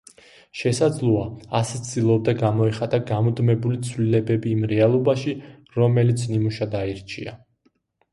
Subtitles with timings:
[0.59, 1.25] შესაძლოა,
[1.57, 5.35] ასე ცდილობდა გამოეხატა გამუდმებული ცვლილებები იმ რეალობაში,
[5.77, 7.35] რომელიც ნიმუშად აირჩია.